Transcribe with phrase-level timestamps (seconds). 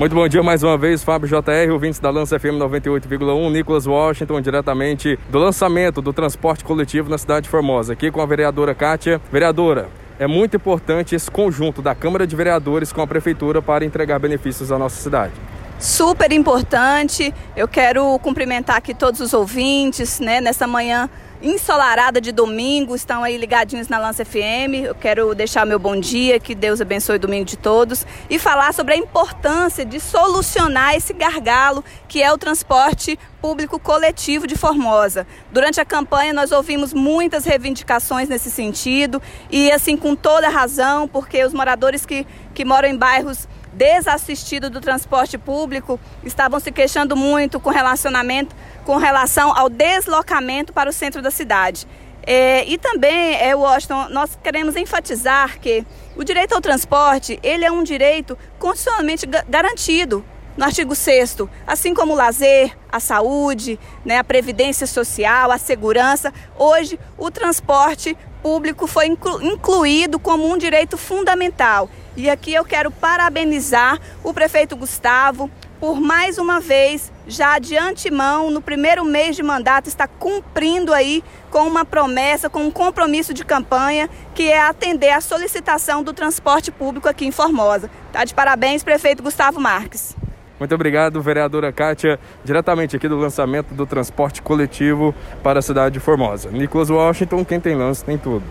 [0.00, 4.40] Muito bom dia mais uma vez, Fábio JR, ouvintes da Lança FM 98,1, Nicolas Washington,
[4.40, 9.20] diretamente do lançamento do transporte coletivo na cidade de Formosa, aqui com a vereadora Kátia.
[9.30, 14.18] Vereadora, é muito importante esse conjunto da Câmara de Vereadores com a Prefeitura para entregar
[14.18, 15.34] benefícios à nossa cidade
[15.80, 17.32] super importante.
[17.56, 21.08] Eu quero cumprimentar aqui todos os ouvintes, né, nessa manhã
[21.42, 24.84] ensolarada de domingo, estão aí ligadinhos na Lança FM.
[24.84, 28.74] Eu quero deixar meu bom dia, que Deus abençoe o domingo de todos e falar
[28.74, 35.26] sobre a importância de solucionar esse gargalo que é o transporte público coletivo de Formosa.
[35.50, 41.42] Durante a campanha nós ouvimos muitas reivindicações nesse sentido e assim com toda razão, porque
[41.42, 47.60] os moradores que, que moram em bairros desassistidos do transporte público estavam se queixando muito
[47.60, 51.86] com relacionamento com relação ao deslocamento para o centro da cidade.
[52.22, 57.72] É, e também, é, Washington, nós queremos enfatizar que o direito ao transporte ele é
[57.72, 60.24] um direito constitucionalmente garantido
[60.56, 66.32] no artigo 6 assim como o lazer, a saúde, né, a previdência social, a segurança.
[66.58, 71.88] Hoje, o transporte público foi inclu incluído como um direito fundamental.
[72.16, 78.50] E aqui eu quero parabenizar o prefeito Gustavo, por mais uma vez, já de antemão,
[78.50, 83.46] no primeiro mês de mandato, está cumprindo aí com uma promessa, com um compromisso de
[83.46, 87.90] campanha, que é atender a solicitação do transporte público aqui em Formosa.
[88.12, 90.19] Tá de parabéns, prefeito Gustavo Marques.
[90.60, 96.00] Muito obrigado, vereadora Kátia, diretamente aqui do lançamento do transporte coletivo para a cidade de
[96.00, 96.50] Formosa.
[96.50, 98.44] Nicolas Washington, quem tem lance tem tudo.